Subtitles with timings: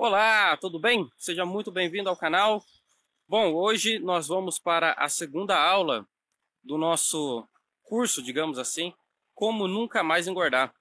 [0.00, 1.10] Olá, tudo bem?
[1.16, 2.62] Seja muito bem-vindo ao canal.
[3.26, 6.06] Bom, hoje nós vamos para a segunda aula
[6.62, 7.44] do nosso
[7.82, 8.94] curso, digamos assim,
[9.34, 10.72] Como Nunca Mais Engordar.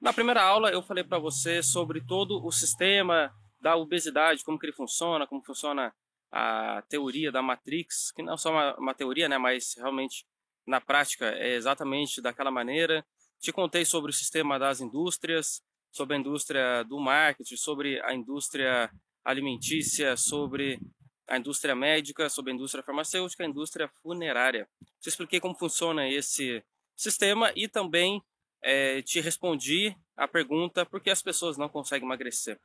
[0.00, 4.66] Na primeira aula eu falei para você sobre todo o sistema da obesidade, como que
[4.66, 5.92] ele funciona, como funciona
[6.30, 10.24] a teoria da Matrix, que não é só uma, uma teoria, né, mas realmente
[10.64, 13.04] na prática é exatamente daquela maneira.
[13.40, 15.60] Te contei sobre o sistema das indústrias,
[15.90, 18.90] sobre a indústria do marketing, sobre a indústria
[19.24, 20.80] alimentícia, sobre
[21.28, 24.68] a indústria médica, sobre a indústria farmacêutica, a indústria funerária.
[25.00, 26.62] Te expliquei como funciona esse
[26.96, 28.22] sistema e também
[28.62, 32.58] é, te respondi a pergunta por que as pessoas não conseguem emagrecer.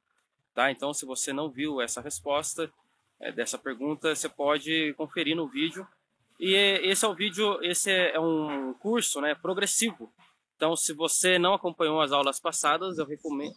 [0.54, 0.72] Tá?
[0.72, 2.72] Então, se você não viu essa resposta
[3.20, 5.88] é, dessa pergunta, você pode conferir no vídeo.
[6.40, 10.12] E esse é o vídeo, esse é um curso né, progressivo.
[10.56, 13.56] Então, se você não acompanhou as aulas passadas, eu recomendo,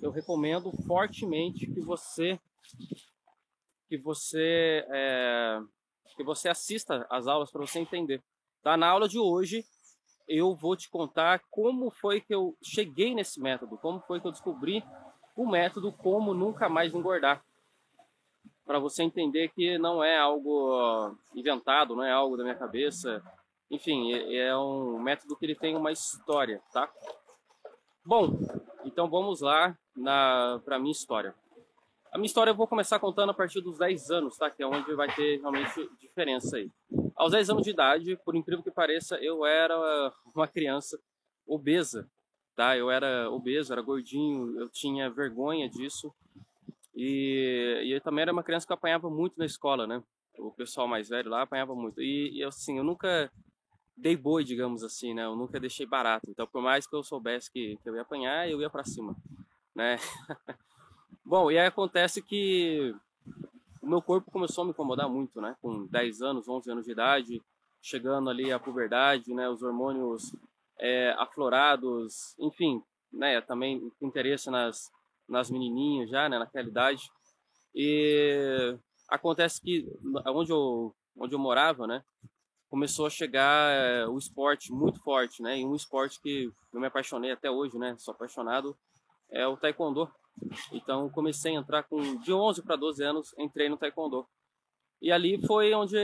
[0.00, 2.38] eu recomendo fortemente que você
[3.88, 5.60] que você é,
[6.16, 8.22] que você assista as aulas para você entender.
[8.62, 8.76] Tá?
[8.76, 9.64] Na aula de hoje
[10.28, 14.32] eu vou te contar como foi que eu cheguei nesse método, como foi que eu
[14.32, 14.84] descobri
[15.34, 17.42] o método como nunca mais engordar.
[18.66, 23.22] Para você entender que não é algo inventado, não é algo da minha cabeça,
[23.70, 26.90] enfim, é, é um método que ele tem uma história, tá?
[28.04, 28.38] Bom,
[28.84, 29.76] então vamos lá
[30.64, 31.34] para a minha história.
[32.10, 34.50] A minha história eu vou começar contando a partir dos 10 anos, tá?
[34.50, 36.70] Que é onde vai ter realmente diferença aí.
[37.14, 39.74] Aos 10 anos de idade, por incrível que pareça, eu era
[40.34, 40.98] uma criança
[41.46, 42.08] obesa,
[42.56, 42.76] tá?
[42.76, 46.10] Eu era obeso, era gordinho, eu tinha vergonha disso.
[46.94, 50.02] E, e eu também era uma criança que apanhava muito na escola, né?
[50.38, 52.00] O pessoal mais velho lá apanhava muito.
[52.00, 53.30] E, e assim, eu nunca
[53.98, 55.24] dei boi, digamos assim, né?
[55.24, 56.30] Eu nunca deixei barato.
[56.30, 59.16] Então, por mais que eu soubesse que, que eu ia apanhar, eu ia para cima,
[59.74, 59.96] né?
[61.24, 62.94] Bom, e aí acontece que
[63.82, 65.56] o meu corpo começou a me incomodar muito, né?
[65.60, 67.42] Com 10 anos, 11 anos de idade,
[67.82, 69.48] chegando ali à puberdade, né?
[69.48, 70.34] Os hormônios
[70.78, 73.40] é, aflorados, enfim, né?
[73.40, 74.90] Também interesse nas,
[75.28, 76.38] nas menininhas já, né?
[76.38, 77.10] Naquela idade.
[77.74, 78.76] E
[79.08, 79.86] acontece que
[80.26, 82.02] onde eu, onde eu morava, né?
[82.68, 85.58] Começou a chegar é, o esporte muito forte, né?
[85.58, 87.96] E um esporte que eu me apaixonei até hoje, né?
[87.98, 88.76] Sou apaixonado
[89.30, 90.10] é o taekwondo.
[90.72, 94.26] Então comecei a entrar com de 11 para 12 anos, entrei no taekwondo.
[95.00, 95.96] E ali foi onde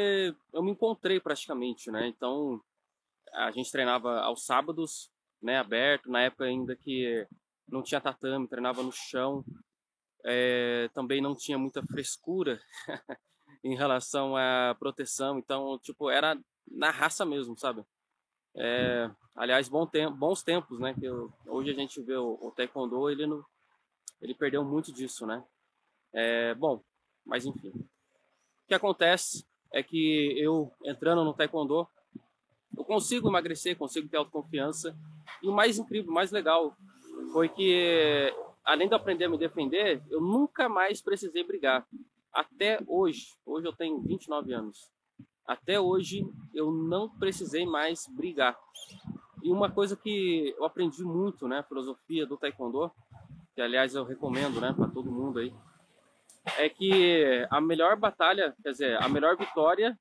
[0.53, 2.07] eu me encontrei praticamente, né?
[2.09, 2.61] Então
[3.33, 5.11] a gente treinava aos sábados,
[5.43, 7.27] né, aberto, na época ainda que
[7.69, 9.45] não tinha tatame, treinava no chão.
[10.25, 12.59] É, também não tinha muita frescura
[13.63, 16.39] em relação à proteção, então tipo era
[16.71, 17.85] na raça mesmo, sabe?
[18.57, 20.95] É, aliás, bons tempos, né?
[20.95, 23.27] Que eu, hoje a gente vê o, o taekwondo, ele
[24.21, 25.45] ele perdeu muito disso, né?
[26.13, 26.83] É, bom,
[27.25, 27.69] mas enfim.
[27.69, 31.87] O que acontece é que eu entrando no taekwondo,
[32.77, 34.97] eu consigo emagrecer, consigo ter autoconfiança.
[35.43, 36.77] E o mais incrível, o mais legal,
[37.33, 38.33] foi que
[38.65, 41.87] além de aprender a me defender, eu nunca mais precisei brigar.
[42.33, 44.91] Até hoje, hoje eu tenho 29 anos.
[45.47, 48.59] Até hoje eu não precisei mais brigar.
[49.43, 52.91] E uma coisa que eu aprendi muito, né, filosofia do taekwondo,
[53.55, 55.55] que aliás eu recomendo, né, para todo mundo aí,
[56.59, 59.99] é que a melhor batalha, quer dizer, a melhor vitória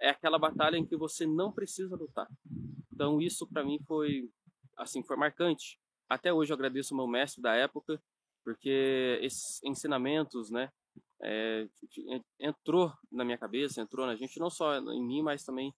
[0.00, 2.28] é aquela batalha em que você não precisa lutar.
[2.92, 4.28] Então isso para mim foi
[4.76, 5.78] assim, foi marcante.
[6.08, 8.00] Até hoje eu agradeço ao meu mestre da época,
[8.44, 10.70] porque esses ensinamentos, né,
[11.22, 11.68] é,
[12.38, 15.72] entrou na minha cabeça, entrou na gente, não só em mim, mas também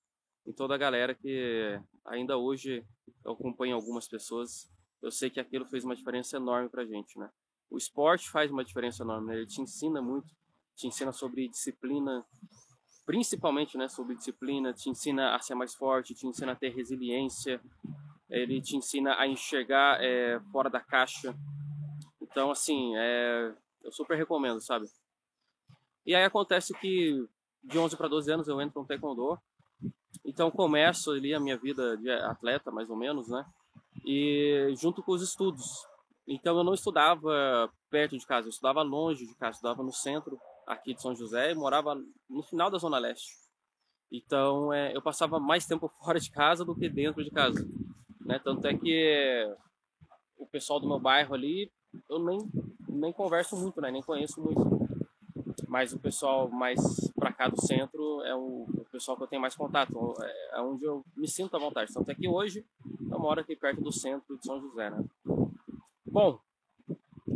[0.46, 2.84] em toda a galera que ainda hoje
[3.24, 4.70] eu acompanho algumas pessoas.
[5.02, 7.30] Eu sei que aquilo fez uma diferença enorme pra gente, né?
[7.70, 9.36] O esporte faz uma diferença enorme, né?
[9.36, 10.32] Ele te ensina muito,
[10.76, 12.24] te ensina sobre disciplina,
[13.04, 17.60] principalmente, né, sobre disciplina, te ensina a ser mais forte, te ensina a ter resiliência,
[18.30, 21.34] ele te ensina a enxergar é, fora da caixa.
[22.20, 24.86] Então, assim, é, eu super recomendo, sabe?
[26.06, 27.26] E aí acontece que
[27.62, 29.38] de 11 para 12 anos eu entro no taekwondo.
[30.24, 33.44] Então começo ali a minha vida de atleta, mais ou menos, né?
[34.04, 35.86] E junto com os estudos.
[36.26, 39.92] Então eu não estudava perto de casa, eu estudava longe de casa, eu estudava no
[39.92, 41.94] centro aqui de São José e morava
[42.28, 43.34] no final da Zona Leste.
[44.10, 47.66] Então é, eu passava mais tempo fora de casa do que dentro de casa.
[48.20, 48.38] Né?
[48.38, 49.54] Tanto é que
[50.38, 51.70] o pessoal do meu bairro ali,
[52.08, 52.38] eu nem,
[52.88, 53.90] nem converso muito, né?
[53.90, 54.84] nem conheço muito
[55.74, 56.78] mas o pessoal mais
[57.16, 60.84] para cá do centro é o, pessoal que eu tenho mais contato, é, é onde
[60.84, 61.92] eu me sinto à vontade.
[61.92, 62.64] Tanto é que hoje
[63.10, 65.04] eu moro aqui perto do centro de São José, né?
[66.06, 66.38] Bom,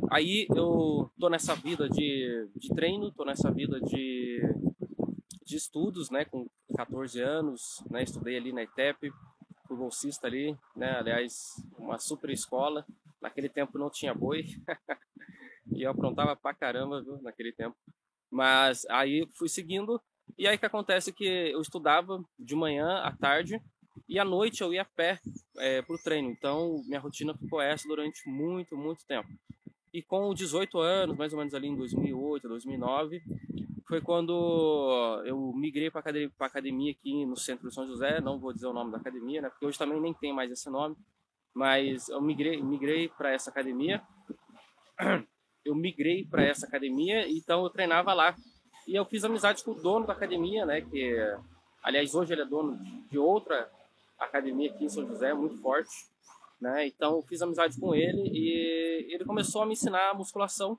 [0.09, 4.41] aí eu tô nessa vida de, de treino, tô nessa vida de,
[5.45, 6.25] de estudos, né?
[6.25, 6.47] Com
[6.77, 8.05] 14 anos, né?
[8.05, 9.11] Estudei ali na ITEP,
[9.67, 10.93] fui bolsista ali, né?
[10.97, 12.87] Aliás, uma super escola.
[13.21, 14.45] Naquele tempo não tinha boi.
[15.75, 17.77] e eu aprontava pra caramba, viu, naquele tempo.
[18.31, 20.01] Mas aí fui seguindo,
[20.39, 23.61] e aí que acontece que eu estudava de manhã à tarde,
[24.09, 25.21] e à noite eu ia a pé
[25.59, 26.31] é, para o treino.
[26.31, 29.29] Então minha rotina ficou essa durante muito, muito tempo.
[29.93, 33.23] E com 18 anos, mais ou menos ali em 2008, 2009,
[33.87, 38.21] foi quando eu migrei para academia, academia aqui no centro de São José.
[38.21, 39.49] Não vou dizer o nome da academia, né?
[39.49, 40.95] Porque hoje também nem tem mais esse nome.
[41.55, 44.03] Mas eu migrei, migrei para essa academia.
[45.65, 48.35] Eu migrei para essa academia, então eu treinava lá.
[48.89, 50.81] E eu fiz amizade com o dono da academia, né?
[50.81, 51.15] Que,
[51.83, 52.79] aliás, hoje ele é dono
[53.11, 53.71] de outra
[54.19, 55.91] academia aqui em São José, muito forte.
[56.59, 56.87] Né?
[56.87, 60.79] Então eu fiz amizade com ele e ele começou a me ensinar musculação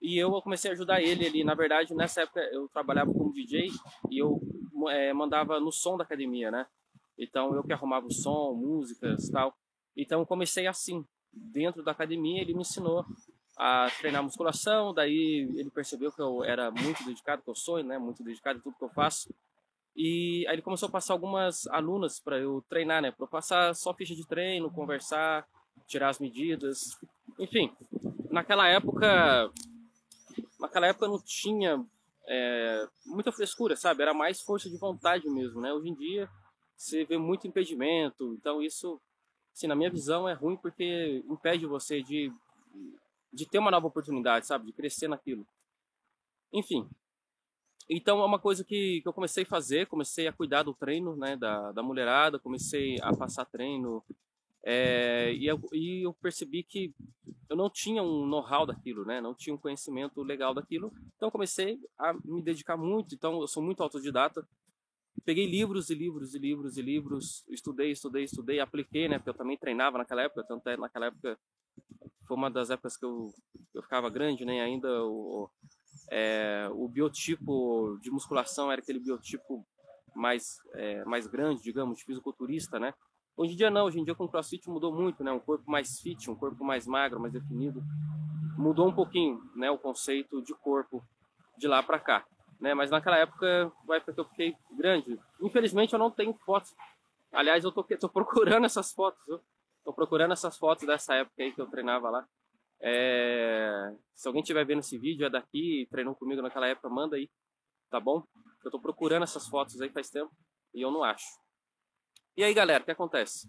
[0.00, 1.44] e eu comecei a ajudar ele ali.
[1.44, 3.68] Na verdade, nessa época eu trabalhava como DJ
[4.10, 4.40] e eu
[4.88, 6.66] é, mandava no som da academia, né?
[7.18, 9.54] Então eu que arrumava o som, músicas, tal.
[9.94, 12.40] Então comecei assim dentro da academia.
[12.40, 13.04] Ele me ensinou
[13.56, 14.92] a treinar musculação.
[14.94, 17.98] Daí ele percebeu que eu era muito dedicado, que eu sou, né?
[17.98, 19.32] Muito dedicado em tudo que eu faço.
[19.94, 23.10] E aí ele começou a passar algumas alunas para eu treinar, né?
[23.10, 25.46] Para eu passar só ficha de treino, conversar,
[25.86, 26.96] tirar as medidas,
[27.38, 27.70] enfim.
[28.30, 29.50] Naquela época,
[30.58, 31.84] naquela época não tinha
[32.26, 34.02] é, muita frescura, sabe?
[34.02, 35.72] Era mais força de vontade mesmo, né?
[35.72, 36.28] Hoje em dia
[36.74, 39.00] você vê muito impedimento, então isso,
[39.54, 42.32] assim, na minha visão é ruim porque impede você de
[43.32, 44.66] de ter uma nova oportunidade, sabe?
[44.66, 45.46] De crescer naquilo.
[46.52, 46.88] Enfim,
[47.88, 51.16] então é uma coisa que, que eu comecei a fazer, comecei a cuidar do treino,
[51.16, 54.02] né, da, da mulherada, comecei a passar treino,
[54.64, 56.94] é, e, eu, e eu percebi que
[57.48, 61.80] eu não tinha um know-how daquilo, né, não tinha um conhecimento legal daquilo, então comecei
[61.98, 64.46] a me dedicar muito, então eu sou muito autodidata,
[65.24, 69.34] peguei livros e livros e livros e livros, estudei, estudei, estudei, apliquei, né, porque eu
[69.34, 71.38] também treinava naquela época, tanto é naquela época
[72.26, 73.32] foi uma das épocas que eu,
[73.74, 75.50] eu ficava grande, né, ainda o,
[76.10, 79.64] é, o biotipo de musculação era aquele biotipo
[80.14, 82.94] mais, é, mais grande, digamos, de fisiculturista, né?
[83.36, 85.32] Hoje em dia não, hoje em dia com o CrossFit mudou muito, né?
[85.32, 87.82] Um corpo mais fit, um corpo mais magro, mais definido.
[88.58, 89.70] Mudou um pouquinho, né?
[89.70, 91.02] O conceito de corpo
[91.56, 92.26] de lá para cá,
[92.60, 92.74] né?
[92.74, 95.18] Mas naquela época, vai porque eu fiquei grande.
[95.40, 96.74] Infelizmente eu não tenho fotos.
[97.32, 99.40] Aliás, eu tô, tô procurando essas fotos, viu?
[99.84, 102.26] Tô procurando essas fotos dessa época aí que eu treinava lá.
[102.80, 103.94] É...
[104.14, 107.28] Se alguém estiver vendo esse vídeo, é daqui, treinou comigo naquela época, manda aí,
[107.90, 108.24] tá bom?
[108.64, 110.30] Eu tô procurando essas fotos aí faz tempo
[110.74, 111.26] e eu não acho.
[112.36, 113.48] E aí, galera, o que acontece?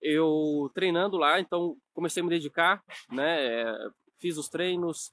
[0.00, 3.74] Eu treinando lá, então comecei a me dedicar, né?
[4.18, 5.12] Fiz os treinos,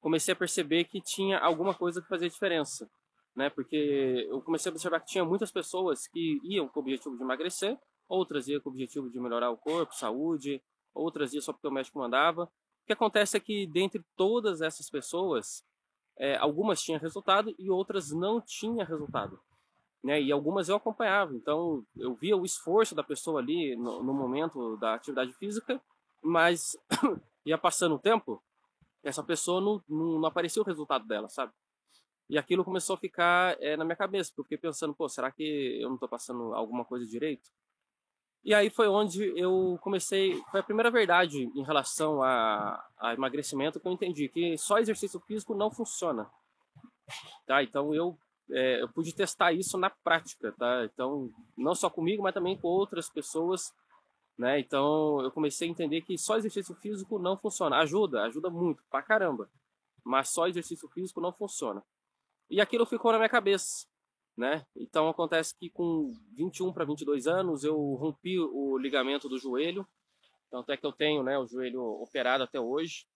[0.00, 2.88] comecei a perceber que tinha alguma coisa que fazia diferença,
[3.34, 3.50] né?
[3.50, 7.22] Porque eu comecei a observar que tinha muitas pessoas que iam com o objetivo de
[7.22, 7.76] emagrecer,
[8.08, 10.62] outras iam com o objetivo de melhorar o corpo, saúde,
[10.94, 12.44] outras iam só porque o médico mandava.
[12.44, 15.64] O que acontece é que dentre todas essas pessoas,
[16.18, 19.40] é, algumas tinham resultado e outras não tinham resultado.
[20.02, 20.22] Né?
[20.22, 24.76] E algumas eu acompanhava, então eu via o esforço da pessoa ali no, no momento
[24.76, 25.82] da atividade física,
[26.22, 26.76] mas
[27.44, 28.42] ia passando o tempo,
[29.02, 31.52] essa pessoa não, não, não, aparecia o resultado dela, sabe?
[32.28, 35.30] E aquilo começou a ficar é, na minha cabeça, porque eu fiquei pensando, pô, será
[35.30, 37.48] que eu não estou passando alguma coisa direito?
[38.46, 43.80] E aí foi onde eu comecei, foi a primeira verdade em relação a, a emagrecimento
[43.80, 46.30] que eu entendi, que só exercício físico não funciona.
[47.44, 47.60] Tá?
[47.64, 48.16] Então eu,
[48.52, 50.84] é, eu pude testar isso na prática, tá?
[50.84, 53.74] Então, não só comigo, mas também com outras pessoas,
[54.38, 54.60] né?
[54.60, 57.78] Então eu comecei a entender que só exercício físico não funciona.
[57.78, 59.50] Ajuda, ajuda muito, pra caramba.
[60.04, 61.82] Mas só exercício físico não funciona.
[62.48, 63.88] E aquilo ficou na minha cabeça
[64.36, 64.66] né?
[64.76, 69.86] Então acontece que com 21 para 22 anos eu rompi o ligamento do joelho,
[70.46, 73.06] então até que eu tenho, né, o joelho operado até hoje,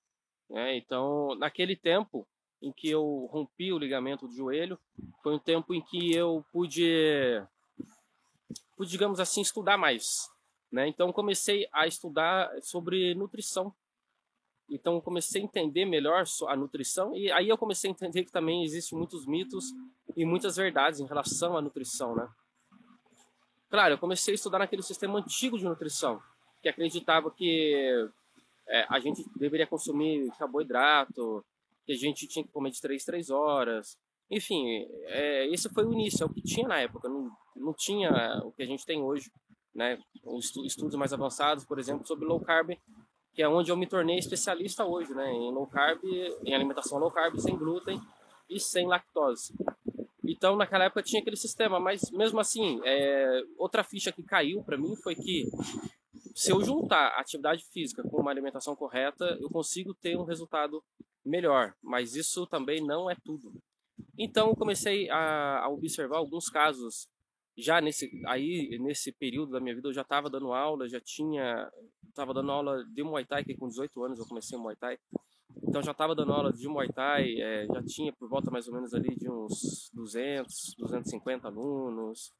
[0.48, 0.76] né?
[0.76, 2.26] Então naquele tempo
[2.62, 4.78] em que eu rompi o ligamento do joelho,
[5.22, 7.42] foi um tempo em que eu pude,
[8.76, 10.30] pude digamos assim, estudar mais,
[10.70, 10.88] né?
[10.88, 13.74] Então comecei a estudar sobre nutrição,
[14.70, 18.32] então eu comecei a entender melhor a nutrição e aí eu comecei a entender que
[18.32, 19.72] também existem muitos mitos
[20.16, 22.28] e muitas verdades em relação à nutrição, né?
[23.68, 26.20] Claro, eu comecei a estudar naquele sistema antigo de nutrição,
[26.60, 28.08] que acreditava que
[28.68, 31.44] é, a gente deveria consumir carboidrato,
[31.86, 33.96] que a gente tinha que comer de 3 3 horas.
[34.30, 38.10] Enfim, é, esse foi o início, é o que tinha na época, não, não tinha
[38.44, 39.30] o que a gente tem hoje,
[39.74, 39.98] né?
[40.24, 42.70] Os estudos mais avançados, por exemplo, sobre low carb,
[43.34, 46.00] que é onde eu me tornei especialista hoje, né, em low carb,
[46.44, 48.00] em alimentação low carb, sem glúten
[48.48, 49.54] e sem lactose.
[50.24, 54.76] Então, naquela época tinha aquele sistema, mas mesmo assim, é, outra ficha que caiu para
[54.76, 55.44] mim foi que
[56.34, 60.82] se eu juntar atividade física com uma alimentação correta, eu consigo ter um resultado
[61.24, 63.52] melhor, mas isso também não é tudo.
[64.18, 67.08] Então, comecei a, a observar alguns casos
[67.56, 71.70] já nesse aí nesse período da minha vida eu já estava dando aula, já tinha
[72.10, 74.98] estava dando aula de Muay Thai que com 18 anos eu comecei Muay Thai.
[75.62, 78.74] Então já estava dando aula de Muay Thai, é, já tinha por volta mais ou
[78.74, 82.32] menos ali de uns 200, 250 alunos.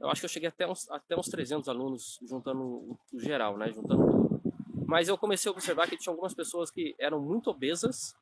[0.00, 3.72] Eu acho que eu cheguei até uns, até uns 300 alunos juntando o, geral, né,
[3.72, 4.42] juntando tudo.
[4.86, 8.14] Mas eu comecei a observar que tinha algumas pessoas que eram muito obesas.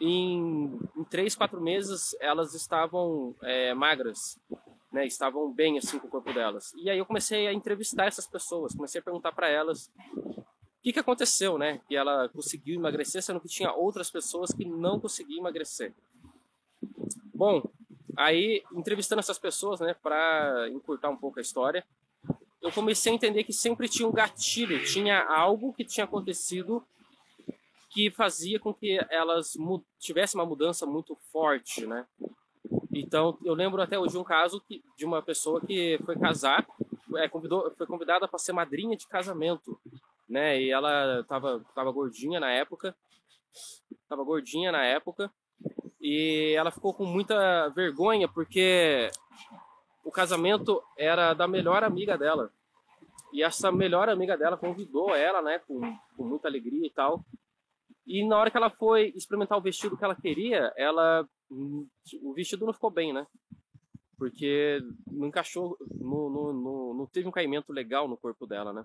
[0.00, 4.38] Em, em três, quatro meses elas estavam é, magras
[4.94, 6.72] né, estavam bem assim com o corpo delas.
[6.76, 10.44] E aí eu comecei a entrevistar essas pessoas, comecei a perguntar para elas o
[10.82, 15.00] que, que aconteceu, né, que ela conseguiu emagrecer, sendo que tinha outras pessoas que não
[15.00, 15.92] conseguiam emagrecer.
[17.34, 17.68] Bom,
[18.16, 21.84] aí entrevistando essas pessoas, né, para encurtar um pouco a história,
[22.62, 26.86] eu comecei a entender que sempre tinha um gatilho, tinha algo que tinha acontecido
[27.90, 29.56] que fazia com que elas
[29.98, 32.06] tivessem uma mudança muito forte, né?
[32.94, 36.64] Então, eu lembro até hoje um caso que, de uma pessoa que foi casar,
[37.16, 39.78] é, convidou, foi convidada para ser madrinha de casamento,
[40.28, 40.60] né?
[40.60, 42.94] E ela estava tava gordinha na época,
[44.02, 45.28] estava gordinha na época,
[46.00, 49.10] e ela ficou com muita vergonha porque
[50.04, 52.50] o casamento era da melhor amiga dela.
[53.32, 55.80] E essa melhor amiga dela convidou ela, né, com,
[56.16, 57.24] com muita alegria e tal.
[58.06, 62.66] E na hora que ela foi experimentar o vestido que ela queria, ela o vestido
[62.66, 63.26] não ficou bem, né?
[64.16, 64.80] Porque
[65.10, 68.84] não encaixou, não, não, não, não teve um caimento legal no corpo dela, né?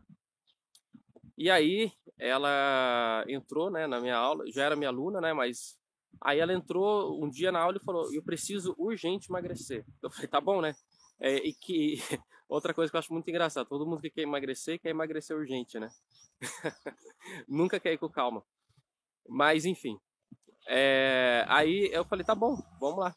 [1.38, 5.77] E aí ela entrou, né, na minha aula, já era minha aluna, né, mas
[6.21, 9.85] aí ela entrou um dia na aula e falou: "Eu preciso urgente emagrecer".
[10.01, 10.75] Eu falei: "Tá bom, né?"
[11.19, 11.95] É, e que
[12.47, 15.79] outra coisa que eu acho muito engraçado, todo mundo que quer emagrecer quer emagrecer urgente,
[15.79, 15.89] né?
[17.47, 18.43] Nunca quer ir com calma.
[19.29, 19.98] Mas enfim,
[20.67, 23.15] é, aí eu falei, tá bom, vamos lá.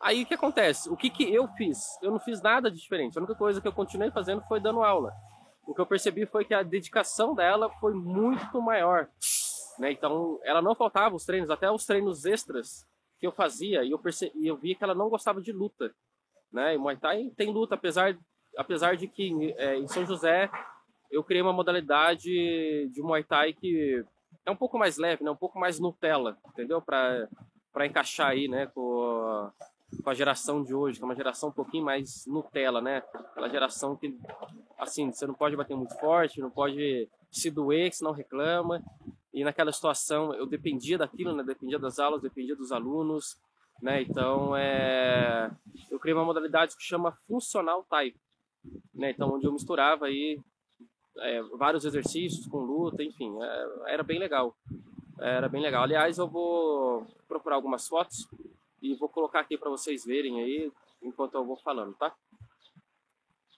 [0.00, 0.90] Aí o que acontece?
[0.90, 1.78] O que, que eu fiz?
[2.02, 3.16] Eu não fiz nada de diferente.
[3.16, 5.12] A única coisa que eu continuei fazendo foi dando aula.
[5.66, 9.08] O que eu percebi foi que a dedicação dela foi muito maior.
[9.78, 9.92] Né?
[9.92, 12.86] Então, ela não faltava os treinos, até os treinos extras
[13.18, 15.94] que eu fazia, e eu, percebi, eu via que ela não gostava de luta.
[16.52, 16.74] Né?
[16.74, 18.14] E Muay Thai tem luta, apesar,
[18.58, 20.50] apesar de que é, em São José
[21.10, 22.28] eu criei uma modalidade
[22.92, 24.04] de Muay Thai que
[24.46, 25.30] é um pouco mais leve, né?
[25.30, 26.80] Um pouco mais Nutella, entendeu?
[26.80, 27.28] Para
[27.74, 28.68] para encaixar aí, né?
[28.68, 29.50] Com,
[30.02, 32.98] com a geração de hoje, que é uma geração um pouquinho mais Nutella, né?
[33.12, 34.16] Aquela geração que,
[34.78, 38.80] assim, você não pode bater muito forte, não pode se doer, que senão reclama.
[39.32, 41.42] E naquela situação eu dependia daquilo, né?
[41.42, 43.36] Dependia das aulas, dependia dos alunos,
[43.82, 44.02] né?
[44.02, 45.50] Então, é...
[45.90, 48.20] eu criei uma modalidade que chama Funcional Type,
[48.94, 49.10] né?
[49.10, 50.40] Então, onde eu misturava aí
[51.18, 54.56] é, vários exercícios com luta, enfim, é, era bem legal.
[55.18, 55.84] Era bem legal.
[55.84, 58.28] Aliás, eu vou procurar algumas fotos
[58.82, 62.14] e vou colocar aqui para vocês verem aí enquanto eu vou falando, tá?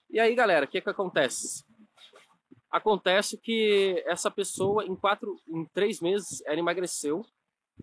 [0.09, 1.65] E aí, galera, o que que acontece?
[2.69, 7.25] Acontece que essa pessoa em quatro, em três meses, ela emagreceu,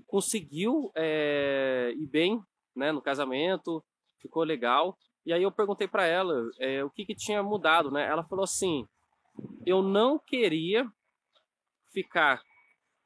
[0.06, 2.40] conseguiu é, ir bem,
[2.74, 3.82] né, no casamento,
[4.20, 4.96] ficou legal.
[5.26, 8.06] E aí eu perguntei para ela é, o que que tinha mudado, né?
[8.06, 8.86] Ela falou assim:
[9.66, 10.90] eu não queria
[11.92, 12.42] ficar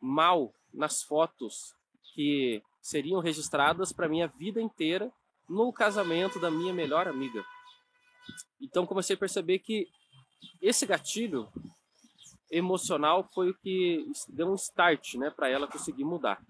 [0.01, 1.75] mal nas fotos
[2.15, 5.13] que seriam registradas para minha vida inteira
[5.49, 7.45] no casamento da minha melhor amiga.
[8.61, 9.87] Então comecei a perceber que
[10.61, 11.49] esse gatilho
[12.51, 16.43] emocional foi o que deu um start, né, para ela conseguir mudar.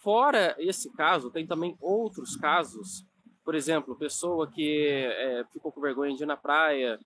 [0.00, 3.04] Fora esse caso, tem também outros casos.
[3.44, 6.98] Por exemplo, pessoa que é, ficou com vergonha de ir na praia,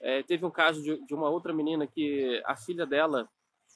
[0.00, 3.28] é, teve um caso de, de, uma outra menina que a filha dela,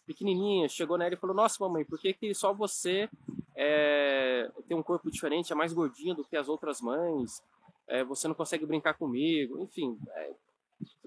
[0.07, 3.09] pequenininha, chegou nela e falou: Nossa, mamãe, por que, que só você
[3.55, 7.43] é, tem um corpo diferente, é mais gordinha do que as outras mães?
[7.87, 9.61] É, você não consegue brincar comigo?
[9.61, 10.35] Enfim, é,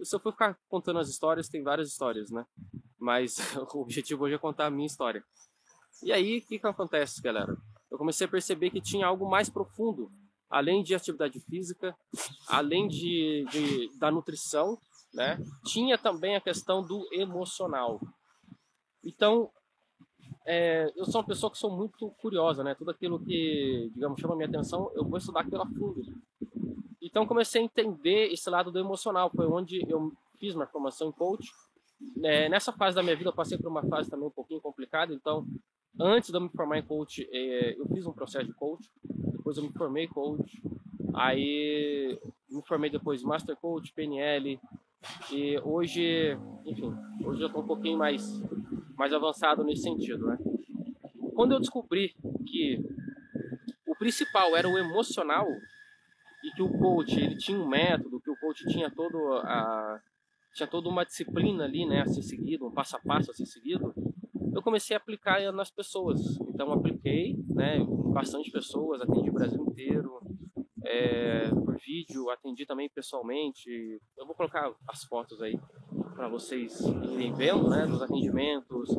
[0.04, 2.46] se eu for ficar contando as histórias, tem várias histórias, né?
[3.00, 3.38] Mas
[3.74, 5.24] o objetivo hoje é contar a minha história.
[6.04, 7.58] E aí, o que, que acontece, galera?
[7.90, 10.12] Eu comecei a perceber que tinha algo mais profundo,
[10.50, 11.96] além de atividade física,
[12.48, 14.78] além de, de da nutrição,
[15.18, 15.38] né?
[15.66, 18.00] Tinha também a questão do emocional.
[19.04, 19.52] Então,
[20.46, 22.74] é, eu sou uma pessoa que sou muito curiosa, né?
[22.76, 26.02] Tudo aquilo que, digamos, chama minha atenção, eu vou estudar aquilo a fundo.
[27.02, 29.30] Então, comecei a entender esse lado do emocional.
[29.36, 31.50] Foi onde eu fiz uma formação em coach
[32.24, 35.14] é, nessa fase da minha vida eu passei por uma fase também um pouquinho complicada,
[35.14, 35.46] então
[36.00, 39.58] antes de eu me formar em coach, é, eu fiz um processo de coach, depois
[39.58, 40.62] eu me formei coach,
[41.16, 42.20] aí
[42.50, 44.60] me formei depois Master Coach, PNL,
[45.32, 48.42] e hoje, enfim, hoje eu estou um pouquinho mais,
[48.96, 50.38] mais avançado nesse sentido, né?
[51.36, 52.84] Quando eu descobri que
[53.86, 55.48] o principal era o emocional
[56.44, 60.00] e que o coach ele tinha um método, que o coach tinha todo a
[60.54, 63.46] tinha toda uma disciplina ali, né, a ser seguido, um passo a passo a ser
[63.46, 63.94] seguido,
[64.56, 66.20] eu comecei a aplicar nas pessoas.
[66.50, 67.78] Então apliquei, né,
[68.12, 70.20] bastante pessoas, atendi o Brasil inteiro,
[70.84, 74.00] é, por vídeo, atendi também pessoalmente.
[74.18, 75.60] Eu vou colocar as fotos aí
[76.16, 78.90] para vocês irem vendo, né, dos atendimentos.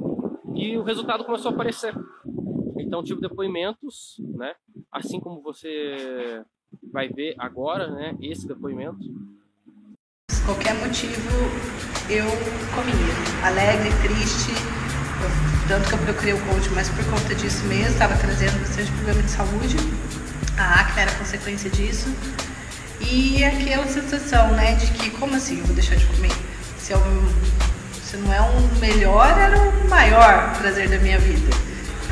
[0.54, 1.94] E o resultado começou a aparecer.
[2.78, 4.54] Então tive depoimentos, né,
[4.90, 6.44] assim como você
[6.92, 9.04] vai ver agora, né, esse depoimento
[10.48, 11.28] qualquer motivo
[12.08, 12.24] eu
[12.74, 13.44] comia.
[13.44, 14.52] Alegre, triste,
[15.68, 19.22] tanto que eu procurei o coach, mas por conta disso mesmo, estava trazendo bastante problema
[19.22, 20.07] de saúde.
[20.56, 22.12] A acne era consequência disso.
[23.00, 26.32] E aquela sensação, né, de que, como assim, eu vou deixar de comer?
[26.78, 27.02] Se, eu,
[28.04, 31.56] se não é um melhor, era o maior prazer da minha vida.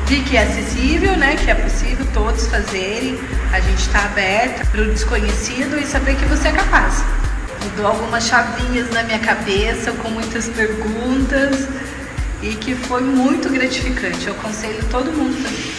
[0.05, 3.19] Vi que é acessível, né, que é possível todos fazerem,
[3.51, 7.03] a gente está aberto para o desconhecido e saber que você é capaz
[7.67, 11.67] mudou algumas chavinhas na minha cabeça com muitas perguntas
[12.41, 14.27] e que foi muito gratificante.
[14.27, 15.76] Eu aconselho todo mundo também.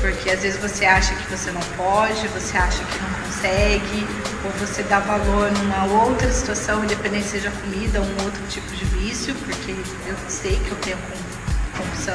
[0.00, 4.06] Porque às vezes você acha que você não pode, você acha que não consegue,
[4.44, 8.84] ou você dá valor numa outra situação, independente seja comida ou um outro tipo de
[8.84, 9.72] vício, porque
[10.06, 10.98] eu sei que eu tenho
[11.76, 12.14] compulsão.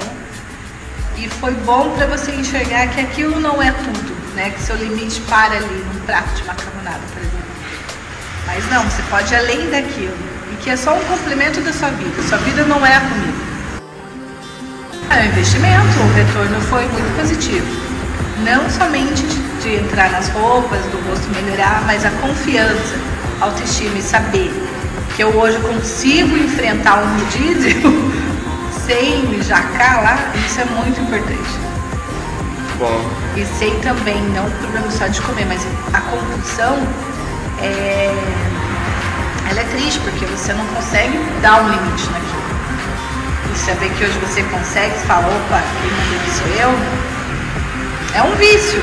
[1.17, 4.49] E foi bom para você enxergar que aquilo não é tudo, né?
[4.49, 7.53] Que seu limite para ali num prato de macarronada, por exemplo.
[8.47, 10.17] Mas não, você pode ir além daquilo.
[10.51, 12.23] E que é só um complemento da sua vida.
[12.23, 13.32] Sua vida não é a comida.
[15.23, 17.65] Um investimento, o retorno foi muito positivo.
[18.43, 22.93] Não somente de, de entrar nas roupas, do rosto melhorar, mas a confiança,
[23.39, 24.51] autoestima e saber
[25.15, 28.11] que eu hoje consigo enfrentar um rodízio
[28.85, 31.51] sem me jacar lá, isso é muito importante.
[32.77, 33.09] Bom.
[33.37, 36.85] E sei também, não o problema só de comer, mas a compulsão
[37.61, 38.13] é,
[39.49, 42.32] ela é triste porque você não consegue dar um limite naquilo.
[43.55, 46.71] Saber que hoje você consegue, você fala, opa, quem mandou sou eu,
[48.13, 48.81] é um vício.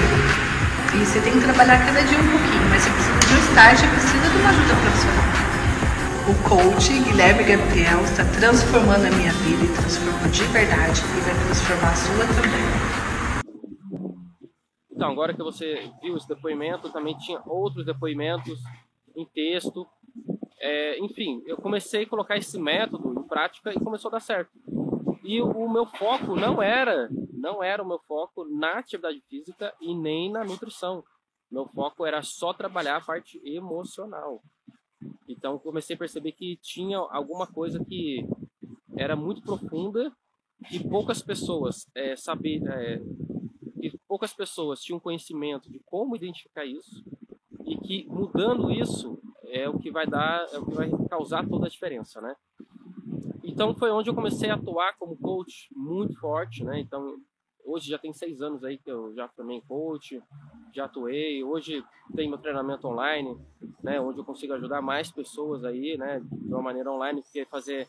[0.94, 3.40] E você tem que trabalhar cada dia um pouquinho, mas você precisa de um
[3.76, 5.30] você precisa de uma ajuda profissional.
[6.28, 11.34] O coach Guilherme Gabriel está transformando a minha vida e transformou de verdade e vai
[11.44, 13.00] transformar a sua também.
[14.90, 18.58] Então, agora que você viu esse depoimento, também tinha outros depoimentos
[19.16, 19.86] em texto.
[20.60, 24.50] É, enfim, eu comecei a colocar esse método em prática e começou a dar certo.
[25.24, 29.94] E o, meu foco não era, não era o meu foco na atividade física e
[29.94, 31.02] nem na nutrição.
[31.50, 34.42] Meu foco era só trabalhar a parte emocional.
[35.26, 38.26] Então comecei a perceber que tinha alguma coisa que
[38.96, 40.12] era muito profunda
[40.70, 43.00] e poucas pessoas é, saber, é,
[43.80, 47.02] e poucas pessoas tinham conhecimento de como identificar isso
[47.64, 49.18] e que mudando isso
[49.50, 52.34] é o que vai dar, é o que vai causar toda a diferença, né?
[53.42, 56.80] Então foi onde eu comecei a atuar como coach muito forte, né?
[56.80, 57.16] Então
[57.64, 60.22] hoje já tem seis anos aí que eu já formei coach,
[60.74, 61.42] já atuei.
[61.42, 61.84] Hoje
[62.14, 63.36] tem meu treinamento online,
[63.82, 64.00] né?
[64.00, 66.20] Onde eu consigo ajudar mais pessoas aí, né?
[66.20, 67.86] De uma maneira online, porque fazer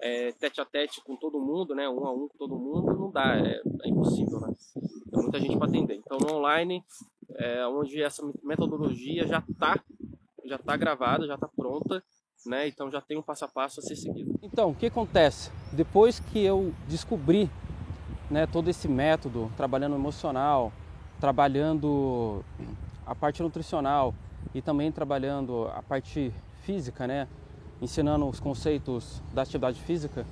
[0.00, 1.88] é, tete a tete com todo mundo, né?
[1.88, 4.52] Um a um com todo mundo não dá, é, é impossível, né?
[5.10, 5.94] Tem muita gente para atender.
[5.94, 6.84] Então no online,
[7.36, 9.82] é, onde essa metodologia já está
[10.48, 12.02] já tá gravada, já está pronta,
[12.46, 12.68] né?
[12.68, 14.38] Então já tem um passo a passo a ser seguido.
[14.42, 15.50] Então, o que acontece?
[15.72, 17.50] Depois que eu descobri
[18.30, 20.72] né, todo esse método, trabalhando emocional,
[21.20, 22.44] trabalhando
[23.04, 24.14] a parte nutricional
[24.54, 26.32] e também trabalhando a parte
[26.62, 27.28] física, né?
[27.80, 30.26] Ensinando os conceitos da atividade física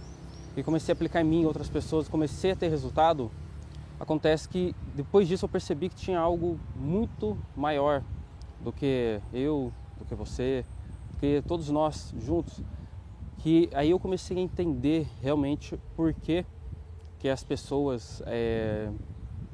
[0.57, 3.31] e comecei a aplicar em mim outras pessoas, comecei a ter resultado,
[3.99, 8.03] Acontece que depois disso eu percebi que tinha algo muito maior
[8.61, 10.65] do que eu, do que você,
[11.13, 12.61] do que todos nós juntos.
[13.39, 16.45] Que aí eu comecei a entender realmente por que,
[17.19, 18.89] que as pessoas é,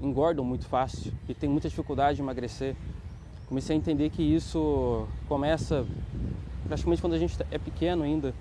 [0.00, 2.76] engordam muito fácil e têm muita dificuldade de emagrecer.
[3.48, 5.84] Comecei a entender que isso começa
[6.64, 8.32] praticamente quando a gente é pequeno ainda.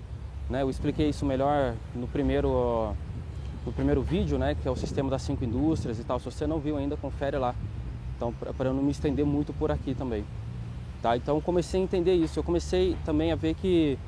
[0.48, 0.62] Né?
[0.62, 2.94] Eu expliquei isso melhor no primeiro
[3.64, 6.18] no primeiro vídeo, né, que é o sistema das cinco indústrias e tal.
[6.18, 7.54] Se você não viu ainda, confere lá.
[8.16, 10.24] Então, para eu não me estender muito por aqui também.
[11.02, 11.16] Tá?
[11.16, 12.38] Então, comecei a entender isso.
[12.38, 13.98] Eu comecei também a ver que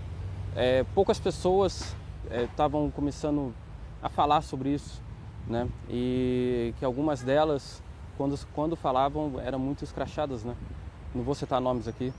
[0.55, 1.96] é, poucas pessoas
[2.31, 3.55] estavam é, começando
[4.02, 5.00] a falar sobre isso,
[5.46, 5.68] né?
[5.88, 7.83] E que algumas delas,
[8.16, 10.55] quando, quando falavam, eram muito escrachadas, né?
[11.14, 12.12] Não vou citar nomes aqui,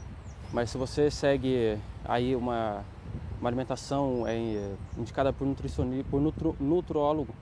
[0.51, 2.83] mas se você segue aí uma,
[3.39, 7.33] uma alimentação é, indicada por nutricionista, por nutro, nutrólogo,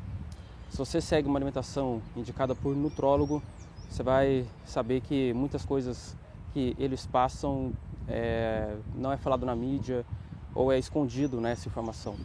[0.70, 3.42] se você segue uma alimentação indicada por nutrólogo,
[3.90, 6.16] você vai saber que muitas coisas
[6.54, 7.74] que eles passam
[8.08, 10.06] é, não é falado na mídia
[10.54, 12.16] ou é escondido nessa informação.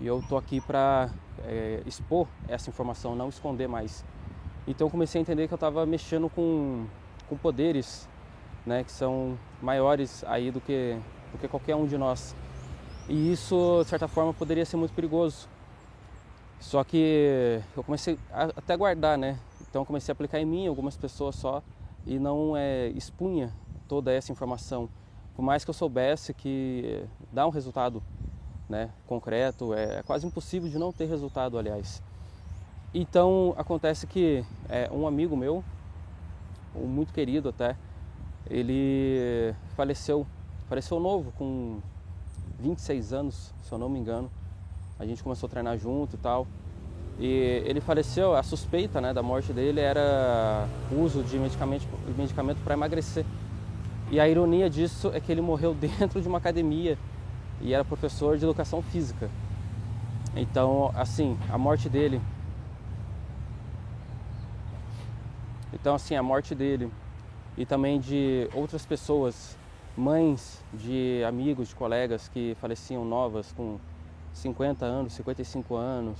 [0.00, 1.10] E eu tô aqui para
[1.44, 4.04] é, expor essa informação, não esconder mais.
[4.66, 6.86] Então eu comecei a entender que eu estava mexendo com,
[7.28, 8.08] com poderes,
[8.64, 10.98] né, que são maiores aí do que,
[11.32, 12.34] do que qualquer um de nós.
[13.08, 15.48] E isso, de certa forma, poderia ser muito perigoso.
[16.60, 19.38] Só que eu comecei a, até guardar, né?
[19.68, 21.60] Então comecei a aplicar em mim, algumas pessoas só,
[22.06, 23.52] e não é, expunha
[23.92, 24.88] toda essa informação.
[25.36, 28.02] Por mais que eu soubesse que dá um resultado
[28.66, 32.02] né, concreto, é, é quase impossível de não ter resultado, aliás.
[32.94, 35.62] Então acontece que é, um amigo meu,
[36.74, 37.76] um muito querido até,
[38.48, 40.26] ele faleceu,
[40.70, 41.78] faleceu novo, com
[42.60, 44.30] 26 anos, se eu não me engano.
[44.98, 46.46] A gente começou a treinar junto e tal.
[47.18, 52.72] E ele faleceu, a suspeita né, da morte dele era uso de medicamento, medicamento para
[52.72, 53.26] emagrecer.
[54.12, 56.98] E a ironia disso é que ele morreu dentro de uma academia
[57.62, 59.30] e era professor de educação física.
[60.36, 62.20] Então, assim, a morte dele.
[65.72, 66.92] Então, assim, a morte dele
[67.56, 69.56] e também de outras pessoas,
[69.96, 73.78] mães de amigos, de colegas que faleciam novas com
[74.34, 76.18] 50 anos, 55 anos,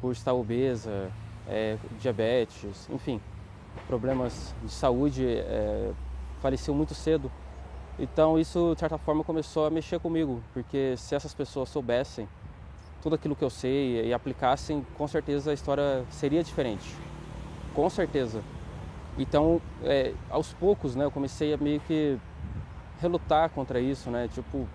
[0.00, 1.08] por estar obesa,
[1.46, 3.20] é, diabetes, enfim,
[3.86, 5.92] problemas de saúde, é,
[6.42, 7.30] faleceu muito cedo.
[7.98, 12.28] Então isso de certa forma começou a mexer comigo, porque se essas pessoas soubessem
[13.00, 16.94] tudo aquilo que eu sei e aplicassem, com certeza a história seria diferente,
[17.74, 18.42] com certeza.
[19.18, 22.18] Então, é, aos poucos, né, eu comecei a meio que
[23.00, 24.28] relutar contra isso, né?
[24.28, 24.66] Tipo,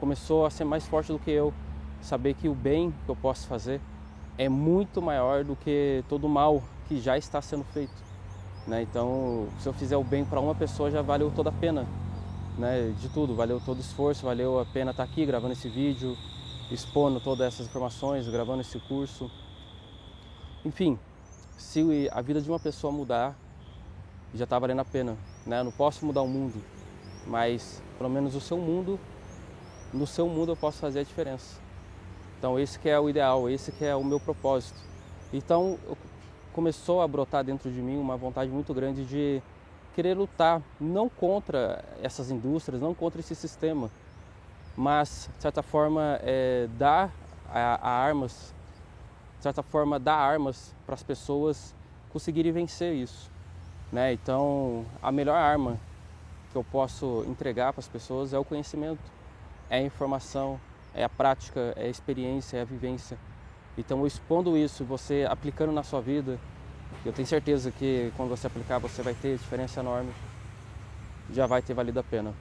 [0.00, 1.52] começou a ser mais forte do que eu,
[2.00, 3.80] saber que o bem que eu posso fazer
[4.36, 8.03] é muito maior do que todo o mal que já está sendo feito.
[8.66, 8.82] Né?
[8.82, 11.86] Então, se eu fizer o bem para uma pessoa, já valeu toda a pena
[12.58, 12.94] né?
[13.00, 16.16] de tudo, valeu todo o esforço, valeu a pena estar aqui gravando esse vídeo,
[16.70, 19.30] expondo todas essas informações, gravando esse curso.
[20.64, 20.98] Enfim,
[21.56, 23.36] se a vida de uma pessoa mudar,
[24.34, 25.16] já está valendo a pena.
[25.46, 25.60] Né?
[25.60, 26.62] Eu não posso mudar o mundo,
[27.26, 28.98] mas pelo menos o seu mundo,
[29.92, 31.60] no seu mundo eu posso fazer a diferença.
[32.38, 34.78] Então esse que é o ideal, esse que é o meu propósito.
[35.32, 35.78] Então
[36.54, 39.42] começou a brotar dentro de mim uma vontade muito grande de
[39.94, 43.90] querer lutar não contra essas indústrias, não contra esse sistema,
[44.76, 47.12] mas de certa forma é, dar
[47.50, 48.54] a, a armas,
[49.36, 51.74] de certa forma dar armas para as pessoas
[52.12, 53.30] conseguirem vencer isso.
[53.92, 54.12] Né?
[54.12, 55.78] Então a melhor arma
[56.52, 59.02] que eu posso entregar para as pessoas é o conhecimento,
[59.68, 60.60] é a informação,
[60.94, 63.18] é a prática, é a experiência, é a vivência.
[63.76, 66.38] Então, expondo isso, você aplicando na sua vida,
[67.04, 70.12] eu tenho certeza que quando você aplicar, você vai ter diferença enorme,
[71.32, 72.32] já vai ter valido a pena.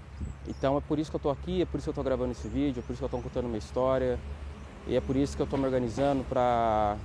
[0.48, 2.32] Então, é por isso que eu estou aqui, é por isso que eu estou gravando
[2.32, 4.20] esse vídeo, é por isso que eu estou contando minha história,
[4.86, 6.98] e é por isso que eu estou me organizando para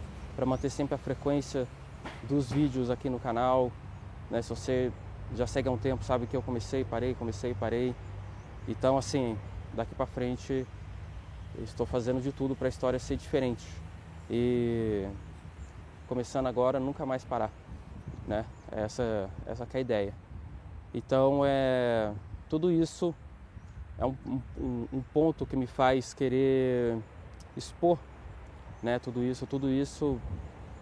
[0.44, 1.66] manter sempre a frequência
[2.28, 3.72] dos vídeos aqui no canal.
[4.30, 4.42] Né?
[4.42, 4.92] Se você
[5.34, 7.94] já segue há um tempo, sabe que eu comecei, parei, comecei, parei.
[8.68, 9.38] Então, assim,
[9.72, 10.66] daqui para frente
[11.62, 13.66] estou fazendo de tudo para a história ser diferente.
[14.30, 15.08] E
[16.06, 17.50] começando agora, nunca mais parar,
[18.26, 18.44] né?
[18.70, 20.14] Essa, essa é a ideia.
[20.92, 22.12] Então, é,
[22.48, 23.14] tudo isso
[23.98, 24.16] é um,
[24.56, 26.98] um, um ponto que me faz querer
[27.56, 27.98] expor,
[28.82, 28.98] né?
[28.98, 30.18] Tudo isso, tudo isso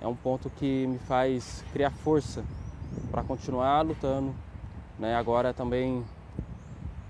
[0.00, 2.44] é um ponto que me faz criar força
[3.10, 4.34] para continuar lutando,
[4.98, 5.14] né?
[5.14, 6.04] Agora também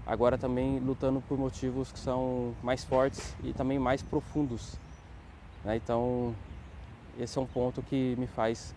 [0.07, 4.79] agora também lutando por motivos que são mais fortes e também mais profundos.
[5.67, 5.77] Né?
[5.77, 6.33] Então,
[7.19, 8.73] esse é um ponto que me faz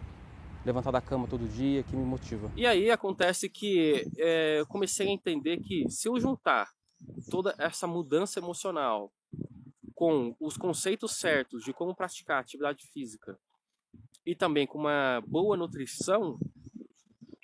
[0.65, 2.52] levantar da cama todo dia, que me motiva.
[2.56, 6.67] E aí acontece que é, eu comecei a entender que se eu juntar
[7.30, 9.13] toda essa mudança emocional
[9.93, 13.39] com os conceitos certos de como praticar atividade física
[14.25, 16.39] e também com uma boa nutrição,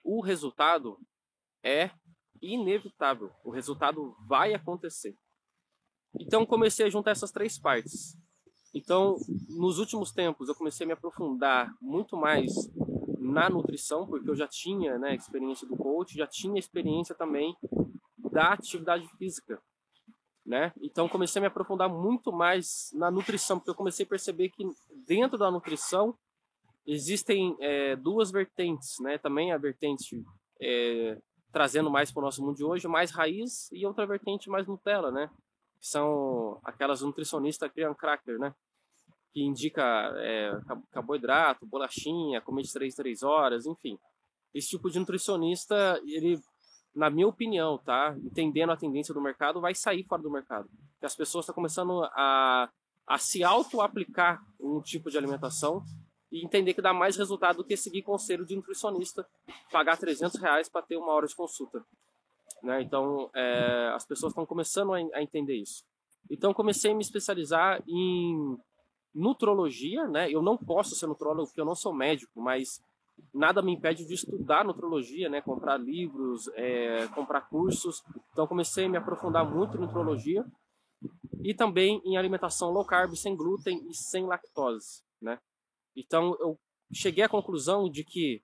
[0.03, 0.97] o resultado
[1.63, 1.91] é
[2.41, 3.31] inevitável.
[3.43, 5.15] O resultado vai acontecer.
[6.19, 8.17] Então comecei a juntar essas três partes.
[8.75, 9.15] Então,
[9.47, 12.51] nos últimos tempos, eu comecei a me aprofundar muito mais
[13.17, 17.55] na nutrição, porque eu já tinha né, experiência do coach, já tinha experiência também
[18.17, 19.61] da atividade física.
[20.45, 20.73] né?
[20.81, 24.69] Então comecei a me aprofundar muito mais na nutrição, porque eu comecei a perceber que
[25.07, 26.13] dentro da nutrição
[26.85, 29.17] existem é, duas vertentes, né?
[29.17, 30.21] Também a vertente
[30.61, 31.17] é,
[31.51, 35.09] trazendo mais para o nosso mundo de hoje, mais raiz e outra vertente mais Nutella,
[35.11, 35.31] né?
[35.79, 38.53] Que são aquelas nutricionistas criam cracker, né?
[39.35, 39.83] Que indica
[40.15, 40.57] é,
[40.91, 43.99] carboidrato, bolachinha, comer de 3 3 horas, enfim.
[44.53, 46.39] Esse tipo de nutricionista, ele,
[46.95, 48.15] na minha opinião, tá?
[48.23, 50.69] Entendendo a tendência do mercado, vai sair fora do mercado.
[50.93, 52.69] Porque as pessoas estão começando a,
[53.05, 55.83] a se auto-aplicar um tipo de alimentação
[56.31, 59.27] e entender que dá mais resultado do que seguir conselho de nutricionista,
[59.71, 61.83] pagar 300 reais para ter uma hora de consulta.
[62.65, 62.81] Né?
[62.81, 65.83] Então, é, as pessoas estão começando a, a, entender isso.
[66.29, 68.57] Então, comecei a me especializar em
[69.15, 70.07] nutrologia.
[70.07, 70.29] Né?
[70.29, 72.81] Eu não posso ser nutrólogo porque eu não sou médico, mas
[73.33, 75.41] nada me impede de estudar nutrologia, né?
[75.41, 78.03] comprar livros, é, comprar cursos.
[78.31, 80.45] Então, comecei a me aprofundar muito em nutrologia
[81.43, 85.03] e também em alimentação low carb, sem glúten e sem lactose.
[85.21, 85.39] Né?
[85.95, 86.59] Então eu
[86.93, 88.41] cheguei à conclusão de que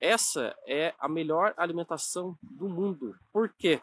[0.00, 3.14] essa é a melhor alimentação do mundo.
[3.32, 3.80] Por quê?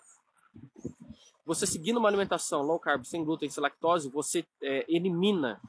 [1.45, 5.61] Você seguindo uma alimentação low carb, sem glúten, sem lactose, você é, elimina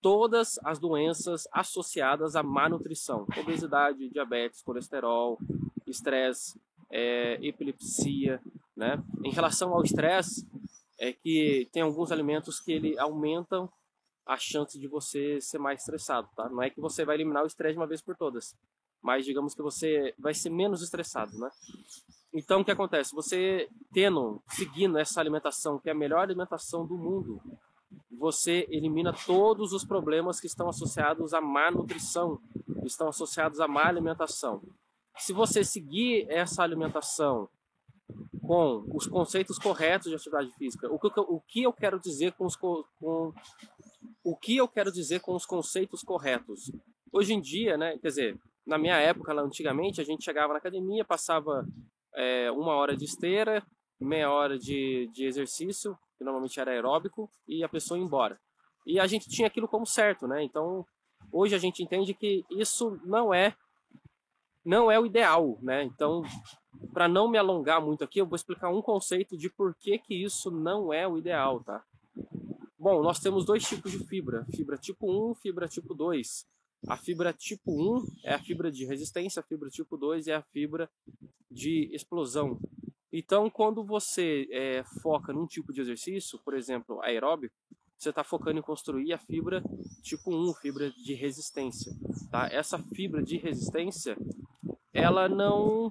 [0.00, 5.38] todas as doenças associadas à má nutrição: obesidade, diabetes, colesterol,
[5.86, 8.40] estresse, é, epilepsia.
[8.76, 9.02] Né?
[9.24, 10.46] Em relação ao estresse,
[10.98, 13.70] é que tem alguns alimentos que ele aumentam
[14.26, 16.48] a chance de você ser mais estressado, tá?
[16.50, 18.54] Não é que você vai eliminar o estresse de uma vez por todas,
[19.00, 21.50] mas digamos que você vai ser menos estressado, né?
[22.32, 23.14] Então, o que acontece?
[23.14, 27.40] Você tendo, seguindo essa alimentação, que é a melhor alimentação do mundo,
[28.18, 32.40] você elimina todos os problemas que estão associados à má nutrição,
[32.80, 34.60] que estão associados à má alimentação.
[35.16, 37.48] Se você seguir essa alimentação
[38.42, 42.46] com os conceitos corretos de atividade física, o que, o que eu quero dizer com,
[42.46, 42.84] os, com
[44.24, 46.72] o que eu quero dizer com os conceitos corretos.
[47.12, 50.58] Hoje em dia, né, quer dizer, na minha época, lá antigamente, a gente chegava na
[50.58, 51.66] academia, passava
[52.14, 53.64] é, uma hora de esteira,
[54.00, 58.38] meia hora de, de exercício, que normalmente era aeróbico, e a pessoa ia embora.
[58.84, 60.42] E a gente tinha aquilo como certo, né?
[60.42, 60.84] Então,
[61.32, 63.54] hoje a gente entende que isso não é
[64.64, 65.84] não é o ideal, né?
[65.84, 66.22] Então,
[66.92, 70.14] para não me alongar muito aqui, eu vou explicar um conceito de por que que
[70.14, 71.82] isso não é o ideal, tá?
[72.78, 76.46] Bom, nós temos dois tipos de fibra, fibra tipo 1 fibra tipo 2.
[76.86, 80.42] A fibra tipo 1 é a fibra de resistência, a fibra tipo 2 é a
[80.42, 80.88] fibra
[81.50, 82.58] de explosão.
[83.12, 87.54] Então, quando você é, foca num tipo de exercício, por exemplo, aeróbico,
[87.96, 89.62] você está focando em construir a fibra
[90.02, 91.92] tipo 1, fibra de resistência.
[92.30, 92.48] Tá?
[92.52, 94.16] Essa fibra de resistência,
[94.92, 95.90] ela não,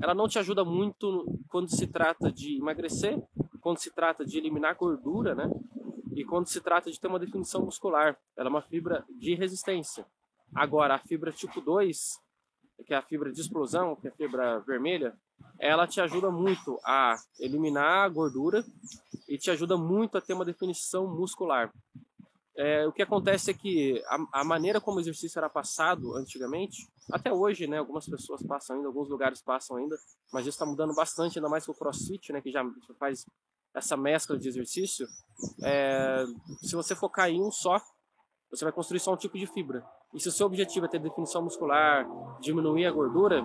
[0.00, 3.20] ela não te ajuda muito quando se trata de emagrecer,
[3.60, 5.50] quando se trata de eliminar gordura, né?
[6.14, 10.06] E quando se trata de ter uma definição muscular, ela é uma fibra de resistência.
[10.54, 12.20] Agora, a fibra tipo 2,
[12.86, 15.16] que é a fibra de explosão, que é a fibra vermelha,
[15.62, 18.64] ela te ajuda muito a eliminar a gordura
[19.28, 21.72] e te ajuda muito a ter uma definição muscular.
[22.56, 26.86] É, o que acontece é que a, a, maneira como o exercício era passado antigamente,
[27.12, 29.96] até hoje, né, algumas pessoas passam ainda, alguns lugares passam ainda,
[30.32, 32.62] mas isso está mudando bastante, ainda mais com o CrossFit, né, que já
[32.98, 33.24] faz
[33.72, 35.06] essa mescla de exercício,
[35.62, 36.24] é,
[36.60, 37.80] se você focar em um só,
[38.50, 39.82] você vai construir só um tipo de fibra.
[40.12, 42.04] E se o seu objetivo é ter definição muscular,
[42.40, 43.42] diminuir a gordura,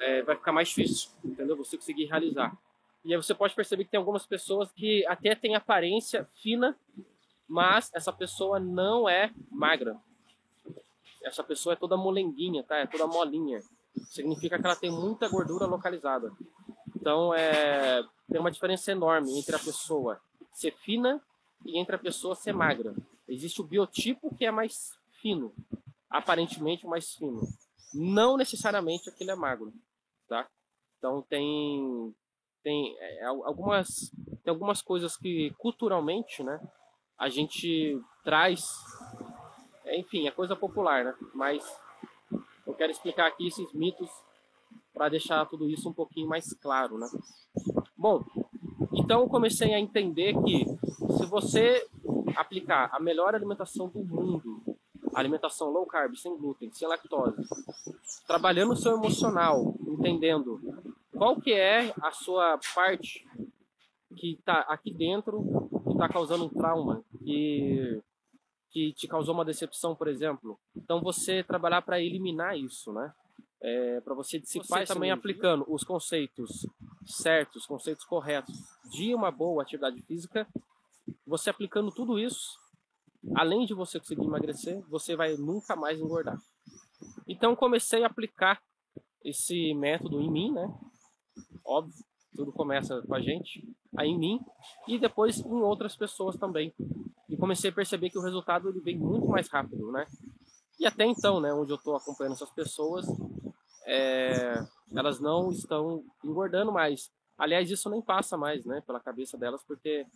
[0.00, 1.56] é, vai ficar mais difícil, entendeu?
[1.56, 2.56] Você conseguir realizar.
[3.04, 6.76] E aí você pode perceber que tem algumas pessoas que até têm aparência fina,
[7.46, 9.96] mas essa pessoa não é magra.
[11.22, 12.76] Essa pessoa é toda molenguinha, tá?
[12.76, 13.60] É toda molinha.
[14.10, 16.32] Significa que ela tem muita gordura localizada.
[16.94, 20.20] Então, é, tem uma diferença enorme entre a pessoa
[20.52, 21.20] ser fina
[21.64, 22.94] e entre a pessoa ser magra.
[23.28, 25.52] Existe o biotipo que é mais fino,
[26.10, 27.40] aparentemente mais fino.
[27.94, 29.72] Não necessariamente aquele é magro,
[30.28, 30.46] tá?
[30.98, 32.14] Então tem
[32.62, 34.10] tem é, algumas
[34.44, 36.60] tem algumas coisas que culturalmente, né,
[37.18, 38.62] a gente traz,
[39.86, 41.14] enfim, é coisa popular, né?
[41.34, 41.64] Mas
[42.66, 44.10] eu quero explicar aqui esses mitos
[44.92, 47.08] para deixar tudo isso um pouquinho mais claro, né?
[47.96, 48.24] Bom,
[48.92, 50.64] então eu comecei a entender que
[51.16, 51.86] se você
[52.36, 54.67] aplicar a melhor alimentação do mundo,
[55.20, 57.36] alimentação low carb, sem glúten, sem lactose,
[58.26, 60.60] trabalhando o seu emocional, entendendo
[61.16, 63.26] qual que é a sua parte
[64.16, 68.00] que está aqui dentro que está causando um trauma, que,
[68.70, 70.58] que te causou uma decepção, por exemplo.
[70.76, 73.12] Então você trabalhar para eliminar isso, né?
[73.60, 76.64] É, para você dissipar você também aplicando os conceitos
[77.04, 78.56] certos, conceitos corretos
[78.88, 80.46] de uma boa atividade física,
[81.26, 82.56] você aplicando tudo isso,
[83.34, 86.38] além de você conseguir emagrecer, você vai nunca mais engordar.
[87.26, 88.60] Então comecei a aplicar
[89.24, 90.72] esse método em mim, né?
[91.64, 91.94] Óbvio,
[92.34, 93.62] tudo começa com a gente,
[93.96, 94.40] aí em mim
[94.86, 96.72] e depois em outras pessoas também.
[97.28, 100.06] E comecei a perceber que o resultado ele vem muito mais rápido, né?
[100.80, 103.06] E até então, né, onde eu estou acompanhando essas pessoas,
[103.84, 104.54] é,
[104.94, 107.10] elas não estão engordando mais.
[107.36, 110.06] Aliás, isso nem passa mais, né, pela cabeça delas, porque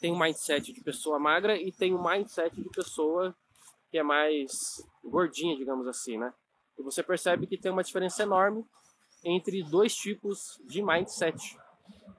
[0.00, 3.34] tem um mindset de pessoa magra e tem um mindset de pessoa
[3.90, 6.32] que é mais gordinha, digamos assim, né?
[6.78, 8.64] E você percebe que tem uma diferença enorme
[9.24, 11.56] entre dois tipos de mindset,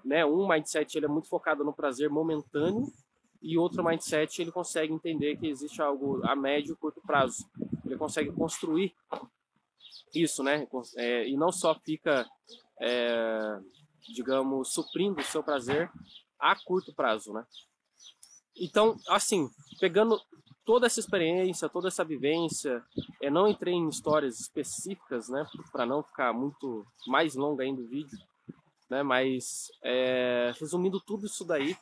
[0.04, 0.26] né?
[0.26, 2.92] Um mindset ele é muito focado no prazer momentâneo
[3.42, 7.48] e outro mindset ele consegue entender que existe algo a médio e curto prazo.
[7.86, 8.94] Ele consegue construir
[10.14, 10.68] isso, né?
[10.96, 12.26] É, e não só fica,
[12.82, 13.60] é,
[14.14, 15.92] digamos, suprindo o seu prazer
[16.40, 17.46] a curto prazo, né?
[18.56, 20.20] Então, assim, pegando
[20.66, 22.84] toda essa experiência, toda essa vivência,
[23.22, 27.88] eu não entrei em histórias específicas, né, para não ficar muito mais longo ainda o
[27.88, 28.18] vídeo,
[28.90, 31.78] né, mas é, resumindo tudo isso daí,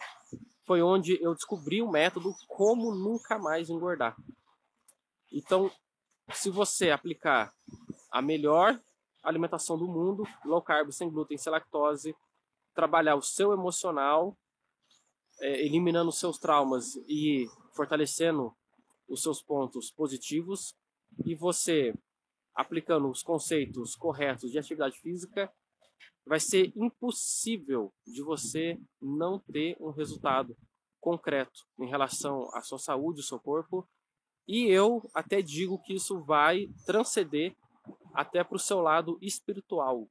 [0.65, 4.15] foi onde eu descobri o método como nunca mais engordar.
[5.31, 5.71] Então,
[6.33, 7.53] se você aplicar
[8.11, 8.79] a melhor
[9.23, 12.15] alimentação do mundo, low carb, sem glúten, sem lactose,
[12.73, 14.37] trabalhar o seu emocional,
[15.41, 17.45] é, eliminando seus traumas e
[17.75, 18.53] fortalecendo
[19.07, 20.75] os seus pontos positivos,
[21.25, 21.93] e você
[22.55, 25.51] aplicando os conceitos corretos de atividade física,
[26.25, 30.55] vai ser impossível de você não ter um resultado
[30.99, 33.87] concreto em relação à sua saúde, ao seu corpo.
[34.47, 37.55] E eu até digo que isso vai transcender
[38.13, 40.07] até para o seu lado espiritual.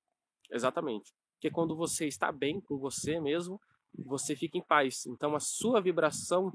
[0.50, 1.12] Exatamente.
[1.34, 3.60] Porque quando você está bem com você mesmo,
[3.98, 5.06] você fica em paz.
[5.06, 6.52] Então a sua vibração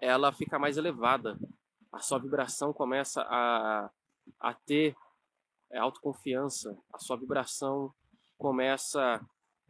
[0.00, 1.38] ela fica mais elevada.
[1.92, 3.90] A sua vibração começa a,
[4.40, 4.96] a ter
[5.74, 6.76] autoconfiança.
[6.92, 7.92] A sua vibração
[8.38, 9.20] começa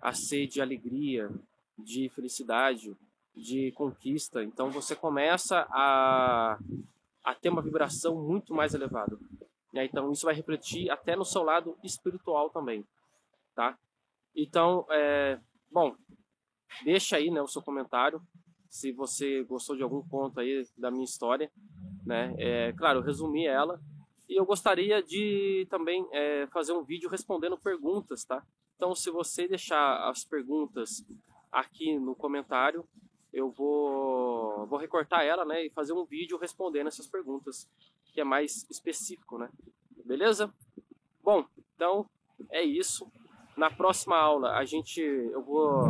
[0.00, 1.30] a ser de alegria,
[1.78, 2.96] de felicidade,
[3.34, 4.42] de conquista.
[4.42, 6.58] Então você começa a,
[7.24, 9.18] a ter uma vibração muito mais elevada.
[9.72, 9.84] Né?
[9.84, 12.84] Então isso vai refletir até no seu lado espiritual também,
[13.54, 13.78] tá?
[14.34, 15.38] Então, é,
[15.70, 15.94] bom,
[16.84, 18.20] deixa aí né, o seu comentário
[18.68, 21.50] se você gostou de algum ponto aí da minha história,
[22.06, 22.34] né?
[22.38, 23.78] É, claro, eu resumi ela
[24.26, 28.42] e eu gostaria de também é, fazer um vídeo respondendo perguntas, tá?
[28.76, 31.04] Então, se você deixar as perguntas
[31.52, 32.88] aqui no comentário,
[33.30, 37.68] eu vou, vou recortar ela, né, e fazer um vídeo respondendo essas perguntas,
[38.12, 39.50] que é mais específico, né?
[40.04, 40.52] Beleza?
[41.22, 41.44] Bom,
[41.76, 42.06] então
[42.50, 43.06] é isso.
[43.54, 45.84] Na próxima aula a gente, eu vou,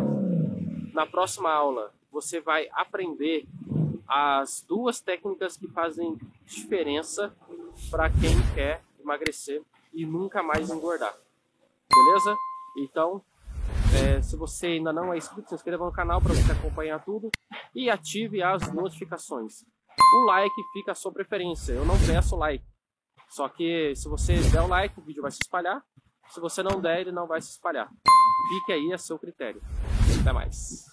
[0.93, 3.47] na próxima aula você vai aprender
[4.07, 7.35] as duas técnicas que fazem diferença
[7.91, 11.15] para quem quer emagrecer e nunca mais engordar.
[11.91, 12.37] Beleza?
[12.77, 13.23] Então,
[13.95, 17.31] é, se você ainda não é inscrito, se inscreva no canal para você acompanhar tudo
[17.75, 19.65] e ative as notificações.
[20.15, 22.65] O like fica a sua preferência, eu não peço like.
[23.31, 25.83] Só que se você der o like, o vídeo vai se espalhar.
[26.29, 27.91] Se você não der, ele não vai se espalhar.
[28.49, 29.63] Fique aí a seu critério.
[30.23, 30.87] Até mais.